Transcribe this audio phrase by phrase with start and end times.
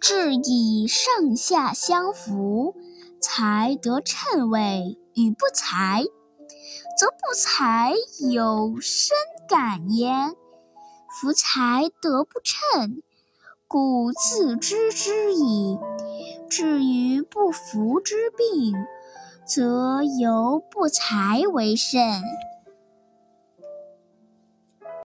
[0.00, 2.74] 治以上下相扶，
[3.20, 6.04] 才得称谓与不才，
[6.98, 7.94] 则不才
[8.30, 9.16] 有深
[9.48, 10.34] 感焉。
[11.08, 13.02] 夫才德不称，
[13.66, 15.78] 故自知之矣。
[16.48, 18.74] 至于不服之病，
[19.46, 22.22] 则由不才为甚。